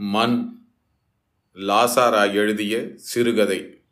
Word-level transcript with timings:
மண் 0.00 0.64
லாசாரா 1.54 2.32
எழுதிய 2.32 2.90
சிறுகதை. 2.94 3.82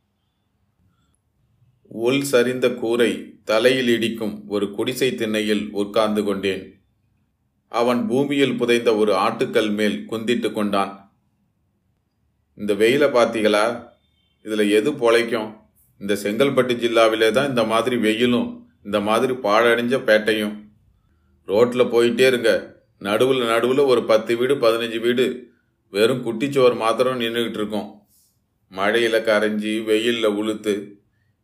உள் 1.83 2.23
சரிந்த 2.33 2.75
கூரை 2.75 3.35
தலையில் 3.45 3.89
இடிக்கும் 3.89 4.49
ஒரு 4.49 4.71
குடிசை 4.71 5.15
திண்ணையில் 5.15 5.69
உட்கார்ந்து 5.71 6.25
கொண்டேன். 6.25 6.81
அவன் 7.69 8.07
பூமியில் 8.07 8.57
புதைந்த 8.57 8.97
ஒரு 8.97 9.13
ஆட்டுக்கல் 9.13 9.75
மேல் 9.75 10.07
குந்திட்டு 10.11 10.53
கொண்டான். 10.53 11.13
இந்த 12.55 12.75
வெயில 12.75 13.07
பார்த்தீங்களா 13.07 13.89
இதில் 14.43 14.71
எது 14.71 14.93
பொழைக்கும்? 14.93 15.57
இந்த 15.99 16.15
செங்கல்பட்டு 16.15 16.75
ஜில்லாவிலே 16.83 17.31
தான் 17.31 17.49
இந்த 17.49 17.65
மாதிரி 17.65 17.97
வெயிலும் 17.97 18.69
இந்த 18.85 19.01
மாதிரி 19.01 19.33
பாழடைஞ்ச 19.33 19.99
பேட்டையும். 20.09 20.71
ரோட்டில் 21.45 21.93
போயிட்டே 21.93 22.27
இருங்க. 22.27 22.77
நடுவில் 22.99 23.47
நடுவில் 23.47 23.79
ஒரு 23.79 24.05
பத்து 24.05 24.37
வீடு 24.37 24.55
பதினஞ்சு 24.55 25.01
வீடு 25.01 25.55
வெறும் 25.97 26.25
குட்டிச்சுவர் 26.27 26.77
மாத்திரம் 26.83 27.21
நின்றுக்கிட்டு 27.21 27.61
இருக்கும். 27.61 27.89
மழையில் 28.73 29.27
கரைஞ்சி 29.29 29.73
வெயிலில் 29.89 30.37
உளுத்து 30.41 30.75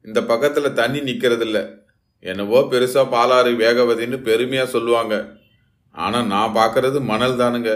இந்த 0.04 0.20
பக்கத்தில் 0.30 0.76
தண்ணி 0.80 1.00
நிற்கிறதில்ல 1.00 1.58
என்னவோ 2.22 2.58
பெருசாக 2.70 3.12
பாலாறு 3.14 3.50
வேகவதின்னு 3.62 4.18
பெருமையாக 4.28 4.72
சொல்லுவாங்க. 4.74 5.14
ஆனால் 5.94 6.28
நான் 6.32 6.56
பார்க்குறது 6.58 6.98
மணல் 7.10 7.40
தானுங்க. 7.42 7.70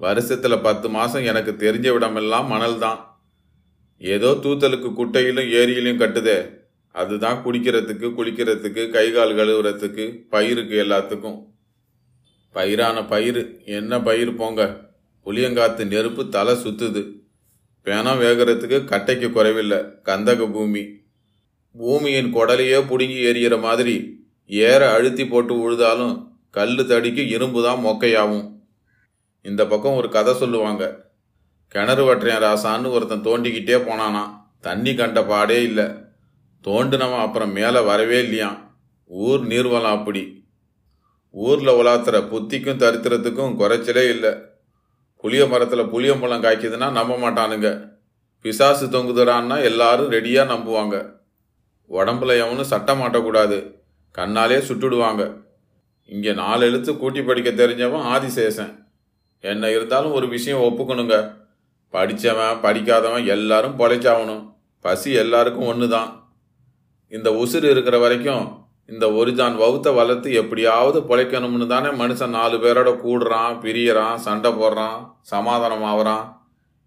வருஷத்தில் 0.00 0.64
பத்து 0.66 0.86
மாதம் 0.96 1.26
எனக்கு 1.30 1.52
தெரிஞ்ச 1.64 1.88
விடமெல்லாம் 1.94 2.46
மணல் 2.52 2.78
தான். 2.78 3.00
ஏதோ 4.00 4.30
தூத்தலுக்கு 4.44 4.88
குட்டையிலும் 4.98 5.50
ஏரியிலையும் 5.60 6.02
கட்டுதே. 6.02 6.38
அதுதான் 6.94 7.38
குடிக்கிறதுக்கு 7.44 8.06
குளிக்கிறதுக்கு 8.18 8.82
கை 8.96 9.06
கால் 9.12 9.36
கழுவுறதுக்கு 9.38 10.04
பயிருக்கு 10.34 10.76
எல்லாத்துக்கும். 10.84 11.38
பயிரான 12.54 12.98
பயிர் 13.12 13.42
என்ன 13.78 14.00
பயிர் 14.08 14.32
போங்க. 14.40 14.62
புளியங்காத்து 15.24 15.86
நெருப்பு 15.86 16.28
தலை 16.28 16.54
சுத்துது. 16.54 17.12
பேனம் 17.84 18.20
வேகிறதுக்கு 18.20 18.84
கட்டைக்கு 18.84 19.30
குறைவில்லை. 19.30 19.78
கந்தக 19.78 20.52
பூமி. 20.52 20.86
பூமியின் 21.78 22.34
குடலையே 22.34 22.88
பிடுங்கி 22.88 23.24
எறிகிற 23.24 23.60
மாதிரி 23.60 24.26
ஏற 24.46 24.92
அழுத்தி 24.92 25.26
போட்டு 25.26 25.54
உழுதாலும் 25.54 26.28
கல் 26.50 26.76
தடிக்கு 26.76 27.26
இரும்பு 27.26 27.62
தான் 27.62 27.84
மொக்கையாகும் 27.84 28.52
இந்த 29.42 29.66
பக்கம் 29.66 29.94
ஒரு 29.94 30.08
கதை 30.08 30.34
சொல்லுவாங்க. 30.34 31.10
கிணறு 31.68 32.14
வட்டுறேன் 32.14 32.42
ராசான்னு 32.42 32.90
ஒருத்தன் 32.90 33.24
தோண்டிக்கிட்டே 33.24 33.76
போனானா. 33.76 34.30
தண்ணி 34.60 34.94
கண்ட 34.94 35.24
பாடே 35.24 35.62
இல்லை. 35.62 35.84
தோண்டினவன் 36.64 37.18
அப்புறம் 37.18 37.52
மேலே 37.52 37.80
வரவே 37.80 38.22
இல்லையாம். 38.22 38.78
ஊர் 39.06 39.40
நீர்வளம் 39.40 39.90
அப்படி. 39.90 40.44
ஊரில் 41.30 41.66
உலாத்துற 41.66 42.28
புத்திக்கும் 42.28 42.78
தரித்திரத்துக்கும் 42.78 43.56
குறைச்சலே 43.56 44.08
இல்லை. 44.08 44.34
புளிய 45.24 45.46
மரத்தில் 45.46 45.80
புளியம்பழம் 45.80 46.42
காய்க்குதுன்னா 46.42 46.92
நம்ப 46.92 47.14
மாட்டானுங்க. 47.16 47.90
பிசாசு 48.40 48.86
தொங்குதுறான்னா 48.86 49.62
எல்லாரும் 49.62 50.10
ரெடியாக 50.10 50.50
நம்புவாங்க. 50.50 51.16
உடம்புல 51.90 52.36
எவனும் 52.38 52.70
சட்டம் 52.72 53.00
மாட்டக்கூடாது. 53.00 53.76
கண்ணாலே 54.18 54.58
சுட்டுடுவாங்க. 54.68 55.36
இங்கே 56.04 56.32
நாலு 56.32 56.66
எழுத்து 56.66 56.96
கூட்டி 56.96 57.22
படிக்க 57.22 57.50
தெரிஞ்சவன் 57.50 58.02
ஆதிசேஷன். 58.02 58.92
என்ன 59.40 59.70
இருந்தாலும் 59.70 60.12
ஒரு 60.12 60.28
விஷயம் 60.28 60.60
ஒப்புக்கணுங்க. 60.60 61.36
படித்தவன் 61.88 62.60
படிக்காதவன் 62.60 63.26
எல்லாரும் 63.26 63.78
பொழைச்சாகணும். 63.78 64.54
பசி 64.80 65.12
எல்லாருக்கும் 65.12 65.66
ஒன்று 65.66 65.88
தான் 65.88 66.36
இந்த 67.08 67.30
உசுறு 67.30 67.70
இருக்கிற 67.70 67.98
வரைக்கும் 67.98 68.63
இந்த 68.88 69.06
ஒரிஜான் 69.10 69.56
வகுத்த 69.56 69.88
வளர்த்து 69.92 70.28
எப்படியாவது 70.32 70.98
பொழைக்கணும்னு 71.00 71.66
தானே 71.66 71.90
மனுஷன் 72.00 72.36
நாலு 72.38 72.56
பேரோட 72.56 72.90
கூடுறான் 73.04 73.54
பிரியறான் 73.62 74.16
சண்டை 74.16 74.50
போடுறான் 74.50 74.98
சமாதானம் 75.22 75.86
ஆகுறான் 75.92 76.26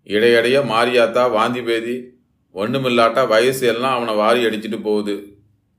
இடையிடையே 0.08 0.60
மாரியாத்தா 0.74 1.24
வாந்தி 1.32 1.62
பேதி 1.62 1.96
ஒன்றுமில்லாட்டா 2.56 3.24
வயசு 3.28 3.64
எல்லாம் 3.68 3.96
அவனை 3.98 4.14
வாரி 4.16 4.42
அடிச்சுட்டு 4.48 4.80
போகுது. 4.82 5.16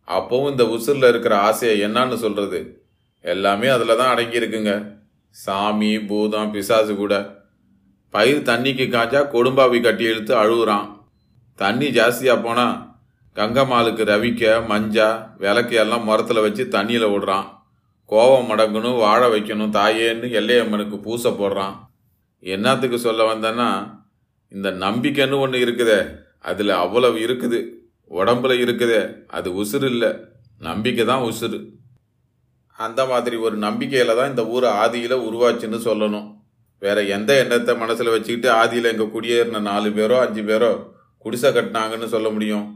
அப்போவும் 0.08 0.50
இந்த 0.50 0.64
உசுரில் 0.74 1.08
இருக்கிற 1.08 1.34
ஆசையை 1.38 1.76
என்னான்னு 1.86 2.16
சொல்கிறது 2.24 2.60
எல்லாமே 3.24 3.68
அதில் 3.68 3.98
தான் 4.00 4.12
அடங்கியிருக்குங்க. 4.14 4.72
சாமி 5.34 5.92
பூதம் 6.10 6.52
பிசாசு 6.52 6.92
கூட. 6.96 7.14
பயிர் 8.14 8.46
தண்ணிக்கு 8.50 8.84
காய்ச்சா 8.88 9.20
கொடும்பாவி 9.34 9.78
கட்டி 9.80 10.04
இழுத்து 10.04 10.34
அழுகுறான் 10.42 10.86
தண்ணி 11.58 11.88
ஜாஸ்தியாக 11.98 12.44
போனால் 12.44 12.76
கங்கம்மாளுக்கு 13.38 14.02
ரவிக்க 14.10 14.52
மஞ்சா 14.70 15.08
விளக்கு 15.42 15.76
எல்லாம் 15.76 16.06
முரத்தில் 16.06 16.44
வச்சு 16.44 16.62
தண்ணியில் 16.64 17.10
விடுறான். 17.12 17.44
கோவம் 18.10 18.48
மடங்கணும் 18.50 18.96
வாழ 19.02 19.28
வைக்கணும் 19.28 19.74
தாயேன்னு 19.76 20.28
எல்லையம்மனுக்கு 20.40 20.96
பூசை 21.04 21.30
போடுறான். 21.30 21.74
என்னத்துக்கு 22.42 22.98
சொல்ல 22.98 23.24
வந்தேன்னா 23.32 23.68
இந்த 24.52 24.70
நம்பிக்கைன்னு 24.70 25.36
ஒன்று 25.38 25.58
இருக்குதே 25.66 25.98
அதில் 26.38 26.72
அவ்வளவு 26.84 27.18
இருக்குது. 27.26 27.60
உடம்புல 28.10 28.52
இருக்குதே 28.64 29.00
அது 29.26 29.48
உசுறு 29.62 29.86
இல்லை. 29.92 30.10
நம்பிக்கை 30.68 31.06
தான் 31.06 31.26
உசுறு. 31.30 31.58
அந்த 32.78 33.00
மாதிரி 33.06 33.36
ஒரு 33.36 33.56
நம்பிக்கையில் 33.66 34.18
தான் 34.20 34.30
இந்த 34.30 34.46
ஊர் 34.46 34.66
ஆதியில் 34.82 35.16
உருவாச்சுன்னு 35.28 35.80
சொல்லணும். 35.88 36.26
வேற 36.78 36.98
எந்த 37.02 37.30
எண்ணத்தை 37.44 37.76
மனசில் 37.76 38.14
வச்சுக்கிட்டு 38.14 38.50
ஆதியில் 38.62 38.92
எங்கள் 38.92 39.14
குடியேறின 39.14 39.62
நாலு 39.70 39.90
பேரோ 39.90 40.18
அஞ்சு 40.26 40.42
பேரோ 40.50 40.72
குடிசை 41.24 41.50
கட்டினாங்கன்னு 41.50 42.10
சொல்ல 42.16 42.28
முடியும்? 42.30 42.66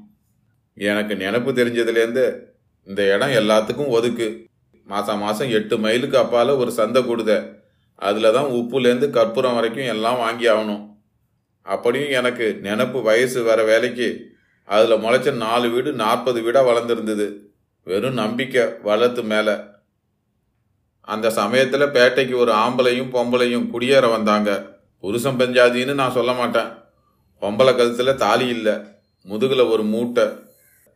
எனக்கு 0.75 1.15
நினப்பு 1.15 1.51
தெரிஞ்சதுலேருந்து 1.59 2.39
இந்த 2.85 3.15
இடம் 3.15 3.29
எல்லாத்துக்கும் 3.29 3.89
ஒதுக்கு. 3.89 4.47
மாசம் 4.85 5.19
மாசம் 5.19 5.51
எட்டு 5.51 5.79
மைலுக்கு 5.79 6.19
அப்பால 6.19 6.57
ஒரு 6.57 6.73
சந்தை 6.73 7.07
கொடுத. 7.07 7.61
அதில் 7.97 8.33
தான் 8.33 8.45
உப்புலேருந்து 8.45 9.11
கற்பூரம் 9.11 9.55
வரைக்கும் 9.55 9.85
எல்லாம் 9.85 10.17
வாங்கி 10.17 10.47
ஆகணும். 10.49 10.91
அப்படியும் 11.63 12.11
எனக்கு 12.11 12.61
நினப்பு 12.63 13.03
வயசு 13.03 13.43
வர 13.43 13.65
வேலைக்கு 13.65 14.31
அதில் 14.65 14.93
முளைச்ச 14.93 15.33
நாலு 15.33 15.71
வீடு 15.71 15.93
நாற்பது 15.93 16.43
வீடாக 16.43 16.73
வளர்ந்துருந்தது. 16.73 17.37
வெறும் 17.85 18.15
நம்பிக்கை 18.15 18.63
வளர்த்து 18.83 19.23
மேலே. 19.23 19.55
அந்த 21.01 21.31
சமயத்தில் 21.31 21.93
பேட்டைக்கு 21.95 22.35
ஒரு 22.37 22.53
ஆம்பளையும் 22.53 23.13
பொம்பளையும் 23.13 23.69
குடியேற 23.75 24.11
வந்தாங்க. 24.11 24.79
புருஷம் 25.03 25.39
பஞ்சாதின்னு 25.39 25.95
நான் 25.95 26.13
சொல்ல 26.13 26.33
மாட்டேன். 26.33 26.69
பொம்பளை 27.41 27.77
கழுத்தில் 27.77 28.17
தாலி 28.17 28.49
இல்லை. 28.49 28.73
முதுகில் 29.23 29.61
ஒரு 29.61 29.85
மூட்டை. 29.85 30.23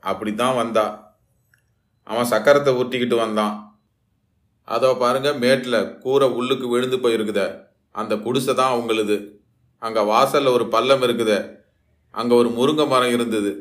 அப்படி 0.03 0.35
தான் 0.35 0.59
வந்தா. 0.63 0.87
அவன் 2.07 2.31
சக்கரத்தை 2.33 2.73
உருட்டிக்கிட்டு 2.79 3.17
வந்தான். 3.25 3.55
அதோ 4.69 4.91
பாருங்க 5.01 5.31
மேட்டில் 5.33 5.79
கூரை 6.05 6.29
உள்ளுக்கு 6.39 6.67
விழுந்து 6.69 6.97
போயிருக்குத. 6.97 7.43
அந்த 7.95 8.15
குடிசை 8.25 8.55
தான் 8.55 8.73
அவங்களுது. 8.75 9.17
அங்கே 9.83 10.03
வாசலில் 10.13 10.55
ஒரு 10.57 10.65
பள்ளம் 10.75 11.05
இருக்குத. 11.07 11.33
அங்கே 12.15 12.35
ஒரு 12.35 12.49
முருங்கை 12.49 12.85
மரம் 12.89 13.15
இருந்தது. 13.17 13.53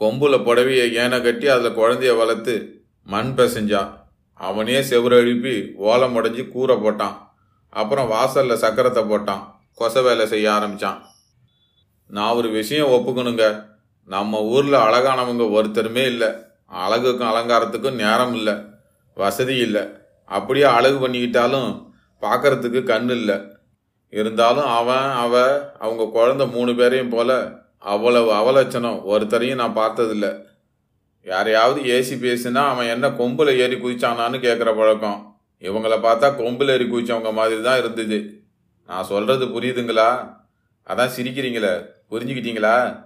கொம்புல 0.00 0.36
புடவையை 0.46 0.86
ஏனை 1.02 1.18
கட்டி 1.22 1.46
அதில் 1.48 1.76
குழந்தைய 1.78 2.12
வளர்த்து 2.16 2.54
மண் 3.06 3.32
பிசைஞ்சா 3.36 3.82
அவனே 4.40 4.78
செவுரு 4.88 5.16
எழுப்பி 5.22 5.54
ஓலம் 5.90 6.14
முடைஞ்சி 6.14 6.42
கூரை 6.48 6.76
போட்டான். 6.76 7.16
அப்புறம் 7.72 8.10
வாசலில் 8.14 8.62
சக்கரத்தை 8.64 9.02
போட்டான். 9.12 9.44
கொச 9.74 10.02
வேலை 10.02 10.26
செய்ய 10.26 10.52
ஆரம்பித்தான் 10.52 10.98
நான் 12.10 12.36
ஒரு 12.38 12.48
விஷயம் 12.50 12.92
ஒப்புக்கணுங்க. 12.96 13.44
நம்ம 14.06 14.42
ஊரில் 14.42 14.72
அழகானவங்க 14.72 15.44
ஒருத்தருமே 15.50 16.04
இல்லை. 16.06 16.28
அழகுக்கும் 16.72 17.30
அலங்காரத்துக்கும் 17.30 17.92
நேரம் 17.92 18.34
இல்லை. 18.34 18.54
வசதி 19.14 19.56
இல்லை. 19.56 19.82
அப்படியே 20.24 20.64
அழகு 20.64 21.08
பண்ணிக்கிட்டாலும் 21.08 21.90
பார்க்கறதுக்கு 22.20 22.82
கண் 22.82 23.08
இல்லை. 23.08 23.40
இருந்தாலும் 24.10 24.66
அவன் 24.66 25.10
அவ 25.10 25.60
அவங்க 25.78 26.02
குழந்த 26.14 26.50
மூணு 26.50 26.74
பேரையும் 26.74 27.08
போல 27.08 27.50
அவ்வளவு 27.78 28.32
அவலட்சணம் 28.32 29.02
ஒருத்தரையும் 29.08 29.54
நான் 29.54 29.76
பார்த்ததில்ல. 29.76 30.44
யாரையாவது 31.24 31.80
ஏசி 31.80 32.12
பேசினா 32.12 32.68
அவன் 32.68 32.86
என்ன 32.86 33.10
கொம்பில் 33.10 33.58
ஏறி 33.58 33.74
குதிச்சானான்னு 33.74 34.38
கேட்குற 34.38 34.76
பழக்கம். 34.76 35.36
இவங்களை 35.60 35.98
பார்த்தா 36.00 36.36
கொம்பில் 36.36 36.68
ஏறி 36.68 36.84
குதிச்சவங்க 36.84 37.32
மாதிரி 37.32 37.62
தான் 37.62 37.78
இருந்தது. 37.78 38.40
நான் 38.86 39.04
சொல்கிறது 39.04 39.46
புரியுதுங்களா? 39.46 40.34
அதான் 40.86 41.10
சிரிக்கிறீங்களே. 41.16 41.86
புரிஞ்சுக்கிட்டீங்களா? 42.10 43.04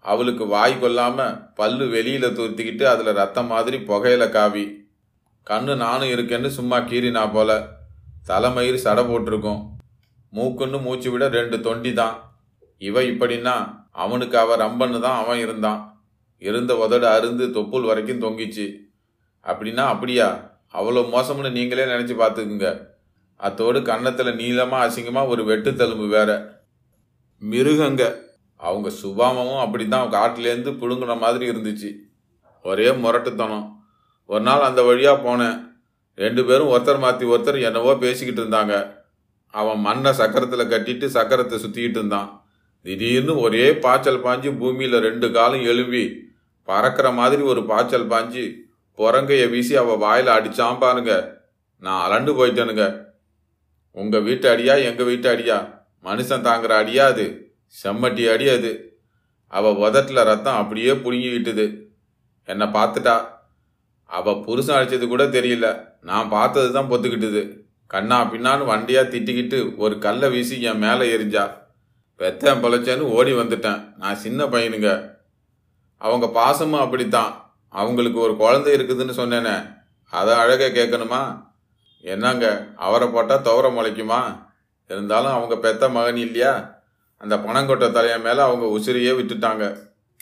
அவளுக்கு 0.00 0.46
வாய் 0.46 0.76
கொல்லாம 0.80 1.18
பல்லு 1.54 1.84
வெளியில 1.84 2.26
துருத்திக்கிட்டு 2.32 2.84
அதுல 2.84 3.12
ரத்தம் 3.12 3.46
மாதிரி 3.46 3.76
புகையில 3.76 4.30
காவி. 4.30 4.64
கண்ணு 5.50 5.76
நானும் 5.76 6.08
இருக்கேன்னு 6.08 6.46
சும்மா 6.46 6.78
கீறினா 6.78 7.32
போல. 7.32 7.68
தலைமயிறு 8.26 8.74
சடை 8.74 9.04
போட்டிருக்கும். 9.04 9.60
மூக்குன்னு 10.32 10.82
மூச்சு 10.82 11.10
விட 11.10 11.28
ரெண்டு 11.28 11.56
தொண்டி 11.56 11.92
தான். 11.92 12.42
இவ 12.78 13.02
இப்படின்னா 13.02 13.78
அவனுக்கு 13.92 14.38
அவ 14.38 14.56
ரம்பன்னு 14.56 15.00
தான் 15.00 15.24
அவன் 15.24 15.38
இருந்தான். 15.38 15.80
இருந்த 16.38 16.76
உதடு 16.76 17.06
அருந்து 17.06 17.46
தொப்புள் 17.46 17.86
வரைக்கும் 17.86 18.22
தொங்கிச்சு. 18.22 18.66
அப்படின்னா 19.44 19.84
அப்படியா? 19.92 20.28
அவ்வளோ 20.74 21.02
மோசம்னு 21.14 21.50
நீங்களே 21.50 21.84
நினச்சி 21.84 22.14
பார்த்துக்குங்க. 22.22 22.88
அத்தோடு 23.36 23.82
கன்னத்தில் 23.82 24.34
நீளமாக 24.34 24.86
அசிங்கமாக 24.86 25.26
ஒரு 25.26 25.44
வெட்டு 25.44 25.70
தழும்பு 25.70 26.08
வேற. 26.08 26.60
மிருகங்க. 27.42 28.28
அவங்க 28.66 28.88
சுபாவமும் 28.90 29.62
அப்படி 29.64 29.88
தான் 29.88 30.12
காட்டிலேருந்து 30.14 30.72
பிடுங்கின 30.80 31.18
மாதிரி 31.18 31.44
இருந்துச்சு. 31.50 31.90
ஒரே 32.62 32.88
முரட்டுத்தனம். 32.90 33.66
ஒரு 34.26 34.42
நாள் 34.48 34.66
அந்த 34.68 34.82
வழியாக 34.82 35.22
போனேன். 35.26 35.58
ரெண்டு 36.14 36.44
பேரும் 36.44 36.72
ஒருத்தர் 36.72 36.98
மாற்றி 36.98 37.26
ஒருத்தர் 37.26 37.58
என்னவோ 37.60 37.94
பேசிக்கிட்டு 37.94 38.42
இருந்தாங்க. 38.42 38.74
அவன் 39.48 39.78
மண்ணை 39.78 40.12
சக்கரத்தில் 40.12 40.70
கட்டிட்டு 40.72 41.06
சக்கரத்தை 41.16 41.56
சுற்றிக்கிட்டு 41.62 41.98
இருந்தான். 42.00 42.28
திடீர்னு 42.82 43.40
ஒரே 43.40 43.64
பாய்ச்சல் 43.84 44.24
பாஞ்சு 44.24 44.58
பூமியில் 44.58 44.98
ரெண்டு 44.98 45.26
காலும் 45.30 45.62
எழும்பி 45.62 46.04
பறக்கிற 46.68 47.12
மாதிரி 47.12 47.42
ஒரு 47.42 47.62
பாய்ச்சல் 47.64 48.10
பாஞ்சு 48.12 48.44
புறங்கைய 48.98 49.44
வீசி 49.50 49.76
அவள் 49.76 50.02
வாயில் 50.04 50.30
அடிச்சான் 50.36 50.78
பாருங்க. 50.78 51.12
நான் 51.78 52.02
அலண்டு 52.06 52.32
போயிட்டேனுங்க. 52.38 52.84
உங்கள் 53.90 54.22
வீட்டு 54.22 54.46
அடியா 54.56 54.74
எங்கள் 54.82 55.08
வீட்டு 55.10 55.28
அடியா? 55.34 55.58
மனுஷன் 56.04 56.46
தாங்குற 56.48 56.72
அடியா 56.82 57.04
அது? 57.12 57.49
செம்மட்டி 57.82 58.32
அடி 58.32 58.48
அது. 58.48 58.98
அவள் 59.48 59.74
உதட்டில் 59.74 60.24
ரத்தம் 60.24 60.56
அப்படியே 60.56 60.92
புடுங்கிக்கிட்டுது. 60.92 61.86
என்னை 62.44 62.66
பார்த்துட்டா. 62.66 63.26
அவள் 64.04 64.40
புருஷன் 64.40 64.76
அடித்தது 64.76 65.06
கூட 65.06 65.24
தெரியல. 65.24 65.88
நான் 66.00 66.28
பார்த்தது 66.28 66.72
தான் 66.72 66.90
பொத்துக்கிட்டுது. 66.90 67.58
கண்ணா 67.86 68.32
பின்னான்னு 68.32 68.64
வண்டியாக 68.64 69.08
திட்டிக்கிட்டு 69.08 69.76
ஒரு 69.76 69.98
கல்லை 69.98 70.30
வீசி 70.30 70.62
என் 70.62 70.78
மேலே 70.78 71.16
எரிஞ்சா. 71.16 71.52
பெத்தேன் 72.18 72.62
பழச்சேன்னு 72.62 73.00
ஓடி 73.00 73.32
வந்துட்டேன். 73.32 73.94
நான் 73.96 74.16
சின்ன 74.16 74.44
பையனுங்க. 74.44 75.10
அவங்க 75.96 76.26
பாசமும் 76.26 76.80
அப்படித்தான். 76.80 77.54
அவங்களுக்கு 77.68 78.20
ஒரு 78.20 78.36
குழந்தை 78.36 78.74
இருக்குதுன்னு 78.74 79.12
சொன்னேனே. 79.12 79.78
அதை 80.10 80.34
அழக 80.34 80.68
கேட்கணுமா? 80.68 81.46
என்னங்க 82.02 82.66
அவரை 82.76 83.08
போட்டால் 83.08 83.42
துவர 83.42 83.68
முளைக்குமா? 83.68 84.48
இருந்தாலும் 84.88 85.32
அவங்க 85.32 85.56
பெத்த 85.56 85.88
மகன் 85.88 86.16
இல்லையா? 86.16 86.79
அந்த 87.20 87.36
பணங்கொட்டை 87.36 87.90
தலையன் 87.90 88.22
மேலே 88.22 88.40
அவங்க 88.40 88.66
உசிரியே 88.76 89.12
விட்டுட்டாங்க. 89.18 89.78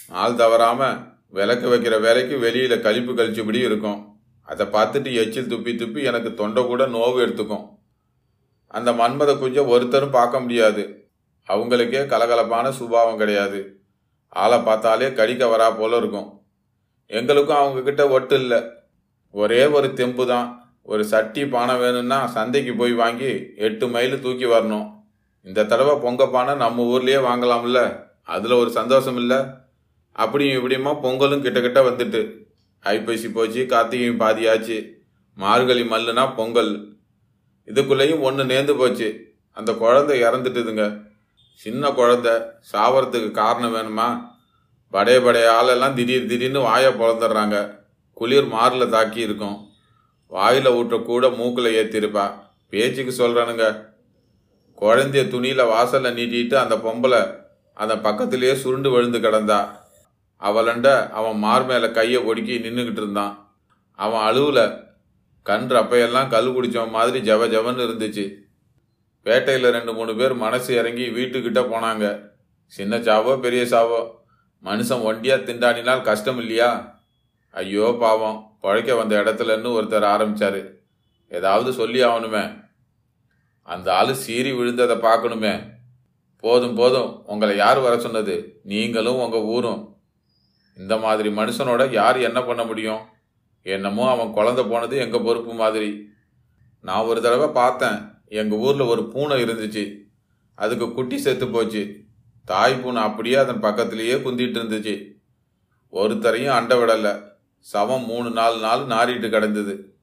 ஆள் 0.09 0.35
தவறாம 0.35 0.97
விளக்கு 1.29 1.67
வைக்கிற 1.73 2.01
வேலைக்கு 2.01 2.37
வெளியில 2.37 2.75
கழிப்பு 2.81 3.13
கழிச்சுபடி 3.13 3.55
இருக்கும். 3.55 4.17
அதை 4.43 4.67
பார்த்துட்டு 4.67 5.15
எச்சில் 5.15 5.51
துப்பி 5.53 5.73
துப்பி 5.77 6.05
எனக்கு 6.05 6.35
தொண்டை 6.35 6.67
கூட 6.67 6.87
நோவு 6.87 7.19
எடுத்துக்கும். 7.25 7.67
அந்த 8.67 8.93
மன்மத 8.93 9.39
குஞ்சை 9.39 9.67
ஒருத்தரும் 9.67 10.11
பார்க்க 10.11 10.41
முடியாது. 10.41 11.13
அவங்களுக்கே 11.49 12.01
கலகலப்பான 12.13 12.69
சுபாவம் 12.69 13.17
கிடையாது. 13.17 13.81
ஆளை 14.29 14.59
பார்த்தாலே 14.59 15.09
கடிக்க 15.09 15.45
வரா 15.47 15.79
போல 15.79 15.97
இருக்கும். 15.97 16.29
எங்களுக்கும் 17.07 17.57
அவங்க 17.57 17.83
கிட்ட 17.83 18.09
ஒட்டு 18.09 18.41
இல்லை. 18.41 18.71
ஒரே 19.31 19.67
ஒரு 19.67 19.93
தெம்பு 19.93 20.27
தான் 20.27 20.49
ஒரு 20.83 21.05
சட்டி 21.05 21.47
பானை 21.47 21.77
வேணும்னா 21.77 22.27
சந்தைக்கு 22.27 22.75
போய் 22.75 22.93
வாங்கி 22.93 23.31
எட்டு 23.57 23.89
மைல் 23.89 24.21
தூக்கி 24.21 24.45
வரணும். 24.45 24.87
இந்த 25.43 25.65
தடவை 25.65 25.95
பொங்க 25.97 26.27
பானை 26.27 26.55
நம்ம 26.55 26.99
ஊர்லேயே 26.99 27.21
வாங்கலாம்ல? 27.21 28.07
அதில் 28.23 28.53
ஒரு 28.53 28.71
சந்தோஷம் 28.71 29.17
இல்லை? 29.17 29.37
அப்படியும் 30.13 30.57
இப்படியுமா 30.59 30.95
பொங்கலும் 31.03 31.41
கிட்ட 31.41 31.61
கிட்ட 31.61 31.83
வந்துட்டு. 31.83 32.47
ஐப்பசி 32.81 33.33
போச்சு 33.33 33.61
கார்த்திகையும் 33.63 34.21
பாதியாச்சு. 34.21 34.97
மார்கழி 35.35 35.83
மல்லுனா 35.83 36.35
பொங்கல். 36.35 36.97
இதுக்குள்ளேயும் 37.67 38.21
ஒன்று 38.21 38.45
நேர்ந்து 38.45 38.77
போச்சு. 38.77 39.37
அந்த 39.53 39.73
குழந்தை 39.73 40.23
இறந்துட்டுதுங்க. 40.23 41.01
சின்ன 41.55 41.91
குழந்தை 41.91 42.33
சாவறதுக்கு 42.73 43.31
காரணம் 43.31 43.75
வேணுமா? 43.75 44.37
படைய 44.93 45.19
படைய 45.25 45.49
ஆளெல்லாம் 45.49 45.95
திடீர் 45.95 46.27
திடீர்னு 46.27 46.61
வாயை 46.61 46.93
பிறந்துடுறாங்க 46.93 47.77
குளிர் 48.13 48.47
மாரில் 48.47 48.89
தாக்கி 48.89 49.21
இருக்கும் 49.21 49.57
வாயில் 50.27 50.67
ஊற்ற 50.67 51.05
கூட 51.05 51.29
மூக்கில் 51.29 51.65
ஏற்றிருப்பா 51.65 52.33
பேச்சுக்கு 52.69 53.13
சொல்கிறானுங்க 53.13 53.88
குழந்தைய 54.81 55.29
துணியில் 55.29 55.65
வாசலில் 55.65 56.17
நீட்டிட்டு 56.17 56.55
அந்த 56.55 56.77
பொம்பளை 56.77 57.41
அந்த 57.73 57.99
பக்கத்திலேயே 57.99 58.55
சுருண்டு 58.55 58.91
விழுந்து 58.91 59.19
கிடந்தா 59.19 59.77
அவளண்ட 60.41 61.11
அவன் 61.11 61.37
மார் 61.37 61.65
மேலே 61.65 61.91
கையை 61.91 62.23
ஒடுக்கி 62.23 62.59
நின்றுக்கிட்டு 62.59 63.03
இருந்தான். 63.03 63.57
அவன் 63.93 64.21
அழுவுல 64.21 64.87
கண் 65.43 65.71
அப்பையெல்லாம் 65.71 66.29
கல் 66.29 66.55
குடிச்சவன் 66.55 66.91
மாதிரி 66.91 67.33
ஜவ 67.33 67.47
ஜவன்னு 67.47 67.87
இருந்துச்சு. 67.87 68.35
வேட்டையில் 69.25 69.71
ரெண்டு 69.71 69.95
மூணு 69.95 70.17
பேர் 70.17 70.35
மனசு 70.35 70.75
இறங்கி 70.75 71.07
வீட்டுக்கிட்ட 71.09 71.61
போனாங்க. 71.61 72.31
சின்ன 72.67 72.97
சாவோ 72.97 73.41
பெரிய 73.41 73.63
சாவோ 73.63 74.11
மனுஷன் 74.65 75.05
ஒண்டியா 75.09 75.37
திண்டாடினால் 75.49 76.03
கஷ்டம் 76.03 76.39
இல்லையா? 76.39 77.01
ஐயோ 77.51 77.97
பாவம். 78.01 78.57
பழைக்க 78.61 78.95
வந்த 78.95 79.21
இடத்துலன்னு 79.21 79.77
ஒருத்தர் 79.79 80.07
ஆரம்பிச்சாரு. 80.15 80.71
ஏதாவது 81.29 81.73
சொல்லி 81.73 82.03
ஆகணுமே. 82.03 82.68
அந்த 83.69 83.97
ஆள் 83.97 84.15
சீறி 84.15 84.53
விழுந்ததை 84.53 84.97
பார்க்கணுமே. 84.99 85.71
போதும் 86.37 86.75
போதும். 86.75 87.27
உங்களை 87.27 87.57
யார் 87.57 87.79
வர 87.79 87.99
சொன்னது? 87.99 88.61
நீங்களும் 88.63 89.17
உங்கள் 89.17 89.41
ஊரும். 89.41 89.97
இந்த 90.77 90.97
மாதிரி 90.97 91.29
மனுஷனோட 91.29 91.91
யார் 91.91 92.17
என்ன 92.17 92.43
பண்ண 92.43 92.65
முடியும்? 92.65 92.99
என்னமோ 93.63 94.11
அவன் 94.11 94.35
குழந்த 94.35 94.69
போனது 94.69 94.97
எங்கள் 94.97 95.21
பொறுப்பு 95.21 95.55
மாதிரி. 95.55 96.09
நான் 96.81 97.05
ஒரு 97.05 97.23
தடவை 97.23 97.49
பார்த்தேன். 97.49 97.99
எங்கள் 98.27 98.59
ஊரில் 98.59 98.81
ஒரு 98.81 99.09
பூனை 99.09 99.43
இருந்துச்சு. 99.43 99.97
அதுக்கு 100.55 100.95
குட்டி 100.95 101.19
செத்து 101.19 101.49
போச்சு. 101.49 102.01
தாய் 102.45 102.81
பூனை 102.83 103.03
அப்படியே 103.03 103.35
அதன் 103.35 103.61
பக்கத்திலேயே 103.61 104.15
குந்திட்டு 104.15 104.63
இருந்துச்சு. 104.63 105.13
ஒருத்தரையும் 105.93 106.57
அண்டை 106.61 106.79
விடலை. 106.79 107.23
சவம் 107.59 108.05
மூணு 108.05 108.31
நாலு 108.31 108.59
நாள் 108.59 108.81
நாறிட்டு 108.81 109.29
கிடந்தது. 109.29 109.98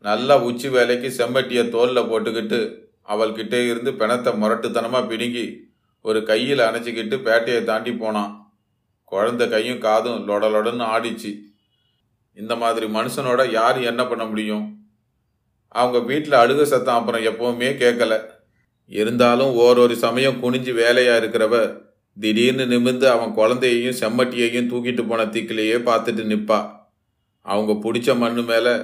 நல்லா 0.00 0.36
உச்சி 0.36 0.68
வேலைக்கு 0.68 1.08
செம்பட்டிய 1.08 1.60
தோல்ல 1.74 2.00
போட்டுக்கிட்டு 2.08 2.60
அவள்கிட்ட 3.08 3.54
இருந்து 3.70 3.94
பிணத்தை 3.94 4.32
முரட்டுத்தனமா 4.32 5.08
பிடுங்கி 5.08 5.44
ஒரு 6.00 6.22
கையில் 6.22 6.58
அணைச்சிக்கிட்டு 6.58 7.16
பேட்டையை 7.26 7.64
தாண்டி 7.64 7.92
போனான். 7.92 8.32
குழந்தை 9.04 9.48
கையும் 9.48 9.78
காதும் 9.78 10.28
லொடலொடன்னு 10.28 10.84
ஆடிச்சு. 10.94 11.30
இந்த 12.34 12.56
மாதிரி 12.56 12.86
மனுஷனோட 12.86 13.50
யார் 13.50 13.82
என்ன 13.82 14.06
பண்ண 14.06 14.24
முடியும்? 14.24 14.64
அவங்க 15.68 15.98
வீட்டில் 15.98 16.32
அழுக 16.32 16.62
சத்தம் 16.62 16.94
அப்புறம் 16.94 17.22
எப்பவுமே 17.22 17.70
கேட்கல 17.82 18.14
இருந்தாலும் 18.90 19.52
ஓரொரு 19.56 19.92
சமயம் 19.92 20.40
குனிஞ்சு 20.42 20.72
வேலையா 20.72 21.14
இருக்கிறவ 21.20 21.82
திடீர்னு 22.16 22.66
நிமிர்ந்து 22.66 23.10
அவன் 23.10 23.32
குழந்தையையும் 23.34 23.98
செம்மட்டியையும் 24.00 24.68
தூக்கிட்டு 24.70 25.08
போன 25.08 25.24
திக்கிலேயே 25.24 25.78
பார்த்துட்டு 25.88 26.24
நிற்பா 26.32 26.58
அவங்க 27.42 27.72
பிடிச்ச 27.72 28.18
மண்ணு 28.18 28.42
மேலே 28.42 28.74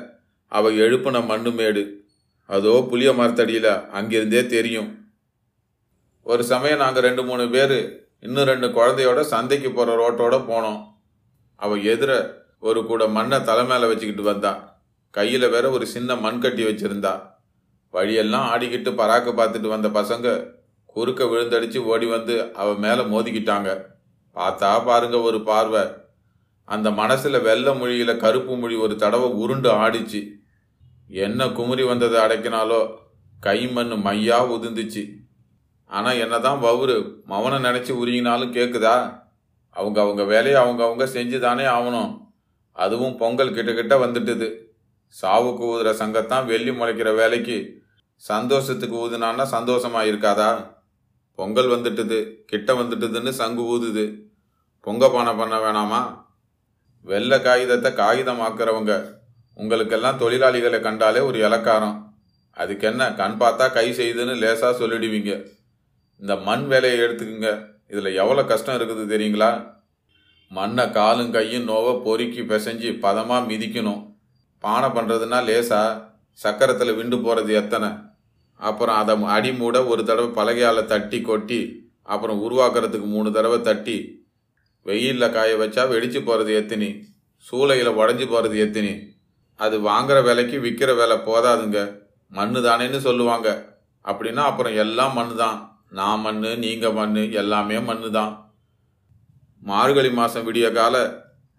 அவ 0.51 0.71
எழுப்பின 0.71 1.27
மண்ணு 1.27 1.51
மேடு. 1.51 1.83
அதோ 2.47 2.87
புளிய 2.89 3.11
மரத்தடியில 3.13 3.89
அங்கிருந்தே 3.89 4.47
தெரியும். 4.47 4.91
ஒரு 6.23 6.45
சமயம் 6.45 6.79
நாங்க 6.79 7.01
ரெண்டு 7.01 7.25
மூணு 7.25 7.51
பேர் 7.51 7.77
இன்னும் 8.21 8.45
ரெண்டு 8.45 8.69
குழந்தையோட 8.69 9.21
சந்தைக்கு 9.21 9.71
போற 9.71 9.91
ரோட்டோட 10.01 10.37
போனோம். 10.51 10.81
அவ 11.57 11.77
எதிர 11.77 12.35
ஒரு 12.61 12.87
கூட 12.87 13.07
மண்ணை 13.07 13.43
தலை 13.43 13.65
மேலே 13.65 13.87
வச்சுக்கிட்டு 13.87 14.23
வந்தா. 14.23 14.83
கையில 15.17 15.51
வேற 15.51 15.71
ஒரு 15.71 15.87
சின்ன 15.87 16.17
மண் 16.17 16.41
கட்டி 16.41 16.65
வச்சிருந்தா. 16.65 17.15
வழியெல்லாம் 17.91 18.49
ஆடிக்கிட்டு 18.55 18.91
பராக்க 18.91 19.29
பார்த்துட்டு 19.41 19.69
வந்த 19.69 19.89
பசங்க 19.89 20.53
குறுக்க 20.87 21.25
விழுந்தடிச்சு 21.25 21.79
ஓடி 21.79 22.07
வந்து 22.07 22.55
அவ 22.55 22.75
மேல 22.75 23.03
மோதிக்கிட்டாங்க. 23.03 23.71
பார்த்தா 24.35 24.85
பாருங்க 24.85 25.21
ஒரு 25.21 25.43
பார்வை. 25.43 25.83
அந்த 26.65 26.91
மனசுல 26.91 27.43
வெள்ளை 27.43 27.73
மொழியில 27.81 28.17
கருப்பு 28.17 28.57
மொழி 28.57 28.75
ஒரு 28.75 28.97
தடவை 28.97 29.29
உருண்டு 29.31 29.71
ஆடிச்சு. 29.71 30.21
என்ன 31.11 31.49
குமுறி 31.49 31.83
வந்ததை 31.83 32.21
அடைக்கினாலோ 32.21 32.97
கை 33.41 33.69
மண்ணு 33.69 33.97
மையா 33.97 34.39
உதிர்ந்துச்சு. 34.57 35.17
ஆனால் 35.87 36.19
என்னதான் 36.19 36.63
வவுரு 36.63 37.17
மவனை 37.29 37.59
நினைச்சு 37.63 37.93
உருகினாலும் 37.93 38.53
கேட்குதா 38.53 39.23
அவங்க 39.71 40.01
அவங்க 40.01 40.25
வேலையை 40.25 40.61
அவங்க 40.61 40.85
அவங்க 40.85 41.05
செஞ்சுதானே 41.05 41.67
ஆகணும் 41.67 42.19
அதுவும் 42.73 43.17
பொங்கல் 43.17 43.55
கிட்ட 43.55 43.73
கிட்ட 43.73 44.07
வந்துட்டுது. 44.07 44.55
சாவுக்கு 45.23 45.65
ஊதுற 45.65 45.91
சங்கத்தான் 45.93 46.47
வெள்ளி 46.47 46.71
முளைக்கிற 46.71 47.15
வேலைக்கு 47.15 47.83
சந்தோஷத்துக்கு 48.17 48.97
ஊதுனான்னா 48.97 49.47
சந்தோஷமா 49.51 50.01
இருக்காதா? 50.11 50.75
பொங்கல் 51.35 51.69
வந்துட்டுது 51.69 52.45
கிட்ட 52.45 52.73
வந்துட்டுதுன்னு 52.73 53.29
சங்கு 53.29 53.63
ஊதுது. 53.63 54.23
பொங்க 54.81 55.09
பானை 55.09 55.35
பண்ண 55.35 55.57
வேணாமா? 55.59 56.25
வெள்ளை 57.03 57.43
காகிதத்தை 57.43 57.93
காகிதமாக்குறவங்க 57.93 59.19
உங்களுக்கெல்லாம் 59.61 60.21
தொழிலாளிகளை 60.23 60.81
கண்டாலே 60.81 61.19
ஒரு 61.19 61.39
இலக்காரம். 61.49 61.97
அதுக்கு 62.57 62.87
என்ன 62.87 63.13
கண் 63.21 63.37
பார்த்தா 63.43 63.73
கை 63.73 63.87
செய்யுதுன்னு 63.91 64.35
லேசாக 64.39 64.73
சொல்லிடுவீங்க. 64.81 65.33
இந்த 66.21 66.37
மண் 66.37 66.65
வேலையை 66.67 67.01
எடுத்துக்குங்க. 67.01 67.51
இதில் 67.89 68.17
எவ்வளோ 68.23 68.45
கஷ்டம் 68.45 68.77
இருக்குது 68.79 69.05
தெரியுங்களா? 69.13 69.51
மண்ணை 70.49 70.91
காலும் 70.91 71.31
கையும் 71.31 71.65
நோவை 71.65 71.93
பொறுக்கி 72.05 72.41
பிசைஞ்சு 72.41 72.91
பதமாக 72.99 73.49
மிதிக்கணும். 73.51 74.03
பானை 74.59 74.89
பண்ணுறதுனா 74.89 75.45
லேசாக 75.45 76.01
சக்கரத்தில் 76.45 76.97
விண்டு 76.97 77.17
போகிறது 77.21 77.53
எத்தனை? 77.55 77.91
அப்புறம் 78.57 78.97
அதை 78.97 79.15
அடி 79.23 79.53
மூட 79.53 79.77
ஒரு 79.87 80.03
தடவை 80.05 80.31
பலகையால் 80.39 80.89
தட்டி 80.93 81.21
கொட்டி 81.21 81.61
அப்புறம் 82.03 82.41
உருவாக்குறதுக்கு 82.47 83.07
மூணு 83.07 83.33
தடவை 83.33 83.59
தட்டி 83.61 83.97
வெயிலில் 84.87 85.33
காய 85.33 85.57
வச்சா 85.57 85.83
வெடிச்சு 85.93 86.21
போகிறது 86.25 86.53
எத்தினி? 86.61 86.91
சூளையில் 87.47 87.97
உடஞ்சி 88.01 88.27
போகிறது 88.29 88.57
எத்தினி? 88.67 88.93
அது 89.65 89.77
வாங்குற 89.89 90.19
விலைக்கு 90.29 90.59
விற்கிற 90.65 90.91
விலை 91.01 91.17
போதாதுங்க. 91.29 91.81
மண்ணு 92.33 92.61
தானேன்னு 92.67 93.01
சொல்லுவாங்க. 93.09 93.49
அப்படின்னா 94.05 94.43
அப்புறம் 94.51 94.77
எல்லாம் 94.85 95.17
மண்ணு 95.19 95.35
தான் 95.45 95.59
நான் 95.99 96.23
மண்ணு 96.27 96.51
நீங்கள் 96.65 96.97
மண்ணு 96.99 97.23
எல்லாமே 97.41 97.79
மண்ணு 97.89 98.11
தான் 98.19 98.33
மார்கழி 99.71 100.11
மாதம் 100.19 100.47
விடிய 100.49 100.67
கால 100.73 100.97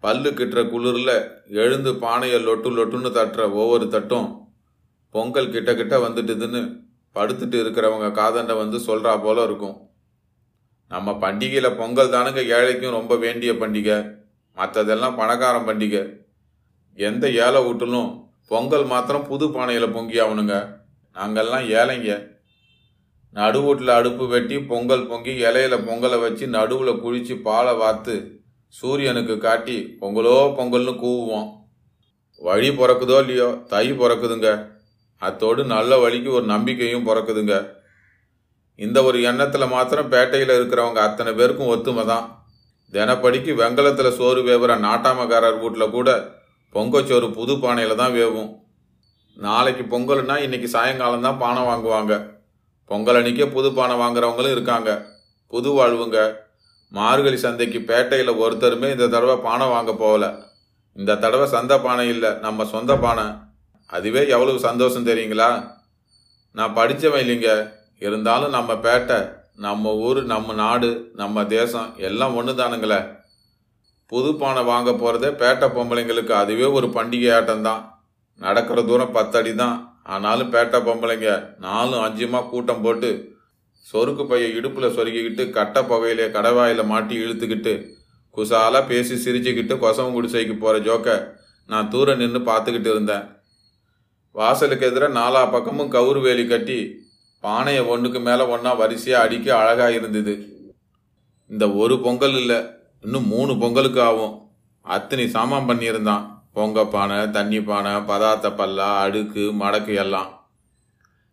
பல்லு 0.02 0.30
கிட்டுற 0.38 0.60
குளிரில் 0.70 1.16
எழுந்து 1.60 1.90
பானையை 2.04 2.38
லொட்டு 2.46 2.70
லொட்டுன்னு 2.76 3.10
தட்டுற 3.18 3.42
ஒவ்வொரு 3.60 3.86
தட்டும் 3.88 4.28
பொங்கல் 5.14 5.52
கிட்ட 5.54 5.70
கிட்ட 5.80 5.94
வந்துட்டுதுன்னு 6.04 6.62
படுத்துட்டு 7.16 7.56
இருக்கிறவங்க 7.62 8.08
காதண்ட 8.18 8.52
வந்து 8.62 8.78
சொல்கிறா 8.86 9.12
போல 9.22 9.44
இருக்கும். 9.48 9.76
நம்ம 10.90 11.12
பண்டிகையில் 11.24 11.76
பொங்கல் 11.80 12.12
தானுங்க 12.14 12.42
ஏழைக்கும் 12.56 12.96
ரொம்ப 12.98 13.16
வேண்டிய 13.16 13.52
பண்டிகை. 13.62 13.98
மற்றதெல்லாம் 14.56 15.18
பணக்காரன் 15.20 15.68
பண்டிகை. 15.68 16.02
எந்த 16.98 17.24
ஏழை 17.44 17.60
வீட்டிலும் 17.66 18.10
பொங்கல் 18.50 18.86
மாத்திரம் 18.92 19.26
புது 19.30 19.46
பானையில் 19.54 19.94
பொங்கி 19.94 20.16
ஆகணுங்க. 20.24 20.56
நாங்கள்லாம் 21.16 21.66
ஏழைங்க. 21.78 22.12
நடுவூட்டில் 23.36 23.92
அடுப்பு 23.98 24.24
வெட்டி 24.32 24.56
பொங்கல் 24.70 25.06
பொங்கி 25.10 25.32
இலையில 25.46 25.74
பொங்கலை 25.88 26.18
வச்சு 26.24 26.44
நடுவில் 26.56 27.00
குழிச்சு 27.04 27.34
பாலை 27.46 27.74
வார்த்து 27.82 28.14
சூரியனுக்கு 28.74 29.34
காட்டி 29.46 29.76
பொங்கலோ 30.00 30.36
பொங்கல்னு 30.58 30.92
கூவுவோம். 31.04 31.48
வழி 32.40 32.68
பிறக்குதோ 32.80 33.16
இல்லையோ 33.24 33.48
தை 33.72 33.86
பிறக்குதுங்க. 34.02 34.50
அத்தோடு 35.22 35.62
நல்ல 35.74 35.98
வழிக்கு 36.04 36.30
ஒரு 36.38 36.46
நம்பிக்கையும் 36.52 37.08
பிறக்குதுங்க. 37.08 37.56
இந்த 38.78 38.98
ஒரு 39.08 39.18
எண்ணத்தில் 39.30 39.72
மாத்திரம் 39.74 40.12
பேட்டையில் 40.12 40.54
இருக்கிறவங்க 40.58 41.00
அத்தனை 41.08 41.32
பேருக்கும் 41.40 41.72
ஒத்துமை 41.74 42.04
தான் 42.12 42.24
தினப்படிக்கு 42.92 43.52
வெங்கலத்தில் 43.60 44.16
சோறு 44.16 44.40
வேவுற 44.48 44.72
நாட்டாமக்காரர் 44.86 45.60
வீட்டில் 45.62 45.94
கூட 45.96 46.10
பொங்கச்சோறு 46.74 47.32
புது 47.32 47.58
பானையில் 47.58 47.94
தான் 47.94 48.12
வேவும். 48.12 48.58
நாளைக்கு 49.34 49.98
பொங்கல்னா 49.98 50.36
இன்னைக்கு 50.36 50.68
சாயங்காலம் 50.68 51.20
தான் 51.20 51.38
பானை 51.38 51.62
வாங்குவாங்க. 51.62 52.30
பொங்கல் 52.84 53.16
அன்னைக்கே 53.16 53.50
புது 53.50 53.72
பானை 53.72 53.96
வாங்குறவங்களும் 53.96 54.50
இருக்காங்க. 54.50 55.06
புது 55.46 55.70
வாழ்வுங்க. 55.70 56.34
மார்கழி 56.88 57.36
சந்தைக்கு 57.36 57.78
பேட்டையில் 57.78 58.38
ஒருத்தருமே 58.38 58.90
இந்த 58.90 59.06
தடவை 59.06 59.36
பானை 59.36 59.66
வாங்க 59.68 59.94
போகல. 59.94 60.34
இந்த 60.92 61.16
தடவை 61.16 61.46
சந்தை 61.46 61.78
பானை 61.78 62.08
இல்லை 62.08 62.32
நம்ம 62.32 62.64
சொந்த 62.64 62.96
பானை. 62.96 63.24
அதுவே 63.86 64.28
எவ்வளவு 64.28 64.58
சந்தோஷம் 64.58 65.06
தெரியுங்களா? 65.06 65.70
நான் 66.52 66.74
படித்தவன் 66.74 67.26
இல்லைங்க. 67.26 67.72
இருந்தாலும் 67.98 68.50
நம்ம 68.50 68.72
பேட்டை 68.72 69.40
நம்ம 69.56 69.94
ஊர் 69.94 70.24
நம்ம 70.24 70.52
நாடு 70.52 71.10
நம்ம 71.14 71.46
தேசம் 71.46 71.94
எல்லாம் 71.96 72.34
ஒன்று 72.34 72.52
தானுங்களே 72.52 73.20
புது 74.12 74.30
பானை 74.40 74.62
வாங்க 74.70 74.90
போகிறதே 75.02 75.30
பேட்டை 75.40 75.66
பொம்பளைங்களுக்கு 75.76 76.34
அதுவே 76.40 76.66
ஒரு 76.78 76.86
பண்டிகை 76.96 77.30
ஆட்டம் 77.36 77.66
தான் 77.68 77.82
நடக்கிற 78.40 78.80
தூரம் 78.90 79.14
பத்தடி 79.16 79.52
தான் 79.62 79.76
ஆனாலும் 80.14 80.50
பேட்டை 80.54 80.78
பொம்பளைங்க 80.88 81.30
நாலும் 81.66 82.02
அஞ்சுமா 82.06 82.40
கூட்டம் 82.52 82.82
போட்டு 82.86 83.10
சொருக்கு 83.86 84.24
பைய 84.30 84.48
இடுப்பில் 84.58 84.94
சொருகிக்கிட்டு 84.96 85.44
கட்டை 85.56 85.80
புகையிலே 85.90 86.26
கடவாயில் 86.36 86.90
மாட்டி 86.92 87.14
இழுத்துக்கிட்டு 87.24 87.72
குசாலாக 88.36 88.88
பேசி 88.90 89.14
சிரிச்சுக்கிட்டு 89.24 89.74
கொசவம் 89.84 90.14
குடிசைக்கு 90.16 90.54
போகிற 90.56 90.76
ஜோக்கை 90.88 91.16
நான் 91.68 91.90
தூரம் 91.94 92.20
நின்று 92.22 92.40
பார்த்துக்கிட்டு 92.50 92.90
இருந்தேன். 92.92 93.24
வாசலுக்கு 94.34 94.86
எதிராக 94.90 95.16
நாலா 95.18 95.42
பக்கமும் 95.54 95.92
கவுறு 95.96 96.20
வேலி 96.26 96.44
கட்டி 96.46 96.78
பானையை 97.44 97.82
ஒன்றுக்கு 97.92 98.20
மேலே 98.28 98.44
ஒன்றா 98.54 98.72
வரிசையாக 98.82 99.24
அடிக்க 99.26 99.48
அழகாக 99.60 99.98
இருந்தது. 99.98 100.34
இந்த 101.50 101.64
ஒரு 101.82 101.94
பொங்கல் 102.04 102.36
இல்லை. 102.42 102.60
இன்னும் 103.02 103.26
மூணு 103.26 103.58
பொங்கலுக்கு 103.58 104.02
ஆகும். 104.02 104.48
அத்தனை 104.80 105.28
சாமான் 105.28 105.68
பண்ணியிருந்தான். 105.68 106.42
பொங்க 106.52 106.86
பானை 106.86 107.30
தண்ணி 107.30 107.62
பானை 107.62 107.92
பதார்த்த 107.92 108.48
பல்லா 108.48 108.98
அடுக்கு 108.98 109.40
மடக்கு 109.40 109.94
எல்லாம். 109.94 110.50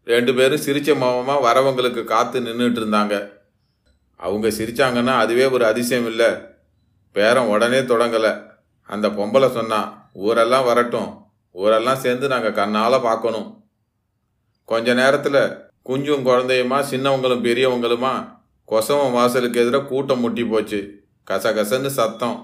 ரெண்டு 0.05 0.33
பேரும் 0.33 0.61
சிரிச்ச 0.61 1.03
மாமமாக 1.03 1.43
வரவங்களுக்கு 1.43 2.03
காத்து 2.03 2.39
நின்றுட்டு 2.39 2.79
இருந்தாங்க. 2.79 3.29
அவங்க 4.15 4.47
சிரிச்சாங்கன்னா 4.47 5.17
அதுவே 5.17 5.45
ஒரு 5.45 5.65
அதிசயம் 5.65 6.05
இல்லை. 6.05 6.33
பேரம் 7.11 7.47
உடனே 7.47 7.79
தொடங்கலை. 7.79 8.45
அந்த 8.83 9.09
பொம்பளை 9.09 9.51
சொன்னான் 9.51 10.09
ஊரெல்லாம் 10.13 10.65
வரட்டும். 10.65 11.17
ஊரெல்லாம் 11.51 11.95
சேர்ந்து 11.95 12.27
நாங்கள் 12.27 12.53
கண்ணால் 12.53 13.01
பார்க்கணும். 13.01 13.63
கொஞ்ச 14.65 14.93
நேரத்தில் 14.93 15.57
குஞ்சும் 15.85 16.21
குழந்தையுமா 16.21 16.79
சின்னவங்களும் 16.79 17.43
பெரியவங்களுமா 17.43 18.37
கொசவம் 18.65 19.11
வாசலுக்கு 19.11 19.61
எதிராக 19.61 19.85
கூட்டம் 19.85 20.19
முட்டி 20.19 20.45
போச்சு. 20.45 20.98
கசகசன்னு 21.29 21.91
சத்தம். 21.99 22.37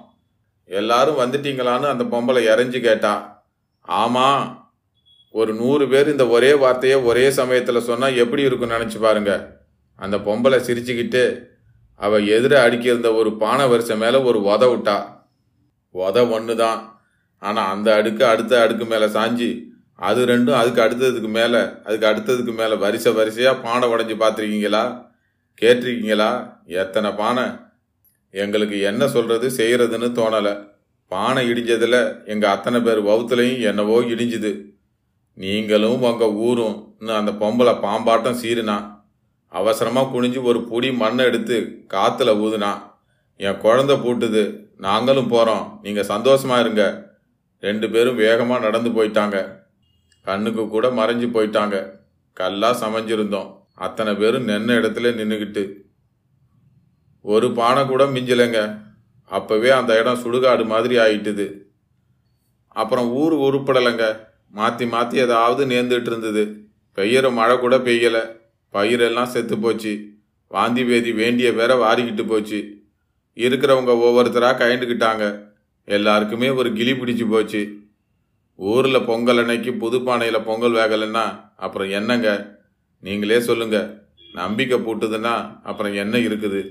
எல்லாரும் 0.80 1.20
வந்துட்டீங்களான்னு 1.22 1.88
அந்த 1.94 2.04
பொம்பளை 2.14 2.42
இறஞ்சி 2.52 2.80
கேட்டா. 2.88 3.14
ஆமாம் 3.88 4.44
ஒரு 5.40 5.52
நூறு 5.54 5.86
பேர் 5.92 6.12
இந்த 6.12 6.26
ஒரே 6.36 6.54
வார்த்தையை 6.64 6.98
ஒரே 7.10 7.26
சமயத்தில் 7.40 7.88
சொன்னால் 7.90 8.20
எப்படி 8.24 8.44
இருக்கும்னு 8.48 8.78
நினச்சி 8.78 9.00
பாருங்க. 9.06 9.32
அந்த 10.00 10.18
பொம்பளை 10.28 10.60
சிரிச்சுக்கிட்டு 10.68 11.24
அவள் 12.00 12.26
எதிர 12.38 12.54
அடிக்கியிருந்த 12.66 13.10
ஒரு 13.20 13.30
பானை 13.42 13.66
வரிசை 13.72 13.96
மேலே 13.98 14.18
ஒரு 14.30 14.40
உத 14.52 14.64
விட்டா. 14.72 14.98
உத 15.96 16.18
ஒன்று 16.36 16.56
தான் 16.56 16.80
ஆனால் 17.48 17.72
அந்த 17.74 17.90
அடுக்கு 18.00 18.24
அடுத்த 18.26 18.54
அடுக்கு 18.62 18.86
மேலே 18.86 19.08
சாஞ்சி 19.16 19.50
அது 20.08 20.22
ரெண்டும் 20.26 20.60
அதுக்கு 20.60 20.82
அடுத்ததுக்கு 20.86 21.30
மேலே 21.40 21.60
அதுக்கு 21.86 22.08
அடுத்ததுக்கு 22.12 22.54
மேலே 22.62 22.76
வரிசை 22.76 23.12
வரிசையாக 23.14 23.62
பானை 23.66 23.86
உடஞ்சி 23.94 24.16
பார்த்துருக்கீங்களா? 24.22 24.84
கேட்டிருக்கீங்களா? 25.62 26.32
எத்தனை 26.82 27.12
பானை? 27.12 27.46
எங்களுக்கு 28.42 28.78
என்ன 28.90 29.04
சொல்றது 29.08 29.48
செய்யறதுன்னு 29.58 30.08
தோணலை. 30.18 30.54
பானை 31.12 31.42
இடிஞ்சதுல 31.52 31.98
எங்க 32.26 32.46
அத்தனை 32.50 32.80
பேர் 32.82 33.02
வவுத்துலையும் 33.04 33.62
என்னவோ 33.62 33.98
இடிஞ்சுது. 34.14 34.52
நீங்களும் 35.34 36.02
உங்க 36.10 36.28
ஊரும் 36.48 36.76
அந்த 37.20 37.32
பொம்பளை 37.42 37.74
பாம்பாட்டம் 37.86 38.40
சீருனா 38.42 38.78
அவசரமா 39.48 40.02
குனிஞ்சு 40.14 40.42
ஒரு 40.50 40.60
புடி 40.72 40.90
மண்ணை 40.94 41.26
எடுத்து 41.26 41.58
காத்துல 41.94 42.34
ஊதுனா 42.46 42.72
என் 43.38 43.58
குழந்தை 43.58 43.96
பூட்டுது 43.96 44.44
நாங்களும் 44.78 45.32
போறோம் 45.32 45.66
நீங்க 45.82 46.02
சந்தோஷமா 46.02 46.60
இருங்க. 46.60 46.84
ரெண்டு 47.60 47.90
பேரும் 47.90 48.20
வேகமா 48.20 48.60
நடந்து 48.60 48.90
போயிட்டாங்க. 48.90 49.38
கண்ணுக்கு 50.22 50.64
கூட 50.68 50.88
மறைஞ்சு 51.00 51.28
போயிட்டாங்க. 51.36 51.76
கல்லா 52.34 52.70
சமைஞ்சிருந்தோம். 52.82 53.50
அத்தனை 53.86 54.14
பேரும் 54.16 54.48
நின்ன 54.48 54.72
இடத்துல 54.82 55.12
நின்றுக்கிட்டு 55.20 55.64
ஒரு 57.34 57.52
பானை 57.52 57.86
கூட 57.86 58.04
மிஞ்சலைங்க. 58.06 58.60
அப்பவே 59.24 59.70
அந்த 59.70 60.00
இடம் 60.00 60.22
சுடுகாடு 60.24 60.66
மாதிரி 60.66 60.96
ஆயிட்டுது. 60.98 61.46
அப்புறம் 62.68 63.08
ஊர் 63.12 63.34
உருப்படலைங்க. 63.34 64.20
மாற்றி 64.50 64.86
மாற்றி 64.88 65.18
ஏதாவது 65.18 65.62
நேர்ந்துட்டு 65.66 66.10
இருந்தது. 66.12 66.44
பெய்யற 66.96 67.32
மழை 67.32 67.58
கூட 67.58 67.78
பெய்யலை. 67.78 68.24
பயிரெல்லாம் 68.74 69.32
செத்து 69.34 69.58
போச்சு. 69.58 69.94
வாந்தி 70.48 70.84
வேதி 70.84 71.14
வேண்டிய 71.14 71.52
வேற 71.52 71.72
வாரிக்கிட்டு 71.76 72.28
போச்சு. 72.28 72.60
இருக்கிறவங்க 73.38 73.94
ஒவ்வொருத்தராக 74.06 74.60
கயண்டுக்கிட்டாங்க 74.60 75.54
எல்லாருக்குமே 75.84 76.50
ஒரு 76.50 76.74
கிளி 76.74 76.92
பிடிச்சி 76.92 77.30
போச்சு. 77.30 77.62
ஊரில் 78.56 79.06
பொங்கல் 79.06 79.38
அன்னைக்கு 79.38 79.74
புது 79.74 79.98
பானையில் 80.00 80.46
பொங்கல் 80.46 80.72
வேகலைன்னா 80.72 81.26
அப்புறம் 81.56 81.90
என்னங்க? 81.90 82.30
நீங்களே 83.00 83.40
சொல்லுங்க. 83.40 83.78
நம்பிக்கை 84.34 84.78
பூட்டுதுன்னா 84.80 85.62
அப்புறம் 85.64 85.94
என்ன 85.94 86.18
இருக்குது? 86.18 86.62